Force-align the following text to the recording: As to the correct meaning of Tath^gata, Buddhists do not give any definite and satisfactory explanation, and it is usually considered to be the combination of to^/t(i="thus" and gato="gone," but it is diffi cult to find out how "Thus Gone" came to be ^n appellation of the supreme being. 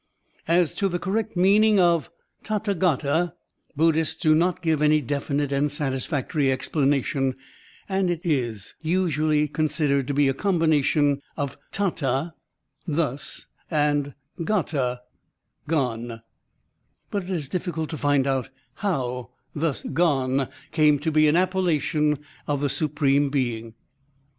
As 0.47 0.73
to 0.73 0.87
the 0.89 0.97
correct 0.97 1.37
meaning 1.37 1.79
of 1.79 2.09
Tath^gata, 2.43 3.33
Buddhists 3.75 4.15
do 4.19 4.33
not 4.33 4.63
give 4.63 4.81
any 4.81 4.99
definite 4.99 5.51
and 5.51 5.71
satisfactory 5.71 6.51
explanation, 6.51 7.35
and 7.87 8.09
it 8.09 8.21
is 8.23 8.73
usually 8.81 9.47
considered 9.47 10.07
to 10.07 10.15
be 10.15 10.25
the 10.27 10.33
combination 10.33 11.21
of 11.37 11.55
to^/t(i="thus" 11.71 13.45
and 13.69 14.15
gato="gone," 14.43 16.23
but 17.11 17.21
it 17.25 17.29
is 17.29 17.47
diffi 17.47 17.71
cult 17.71 17.91
to 17.91 17.95
find 17.99 18.25
out 18.25 18.49
how 18.77 19.29
"Thus 19.53 19.83
Gone" 19.83 20.47
came 20.71 20.97
to 20.97 21.11
be 21.11 21.25
^n 21.25 21.37
appellation 21.37 22.17
of 22.47 22.61
the 22.61 22.69
supreme 22.69 23.29
being. 23.29 23.75